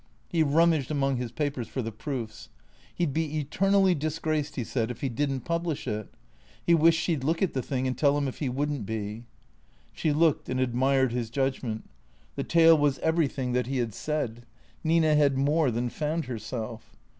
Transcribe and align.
He 0.29 0.41
rummaged 0.41 0.89
among 0.89 1.17
his 1.17 1.31
papers 1.31 1.67
for 1.67 1.83
the 1.83 1.91
proofs. 1.91 2.49
He 2.91 3.05
'd 3.05 3.13
be 3.13 3.37
eternally 3.37 3.93
disgraced, 3.93 4.55
he 4.55 4.63
said, 4.63 4.89
if 4.89 5.01
he 5.01 5.09
did 5.09 5.31
n't 5.31 5.45
pub 5.45 5.67
lish 5.67 5.87
it. 5.87 6.11
He 6.65 6.73
wished 6.73 6.99
she 6.99 7.15
'd 7.15 7.23
look 7.23 7.43
at 7.43 7.53
the 7.53 7.61
thing 7.61 7.85
and 7.85 7.95
tell 7.95 8.17
him 8.17 8.27
if 8.27 8.39
he 8.39 8.49
would 8.49 8.71
n't 8.71 8.83
be. 8.87 9.25
She 9.93 10.11
looked 10.11 10.49
and 10.49 10.59
admired 10.59 11.11
his 11.11 11.29
judgment. 11.29 11.87
The 12.35 12.43
tale 12.43 12.75
was 12.75 12.97
every 13.03 13.27
thing 13.27 13.51
that 13.51 13.67
he 13.67 13.77
had 13.77 13.93
said. 13.93 14.47
Nina 14.83 15.13
had 15.13 15.37
more 15.37 15.69
than 15.69 15.87
found 15.87 16.25
herself. 16.25 16.95